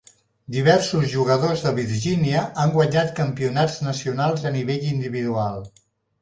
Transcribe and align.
Diversos 0.53 1.03
jugadors 1.11 1.65
de 1.65 1.73
Virgínia 1.79 2.41
han 2.63 2.73
guanyat 2.77 3.13
campionats 3.21 3.77
nacionals 3.89 4.49
a 4.51 4.55
nivell 4.57 4.89
individual. 4.95 5.63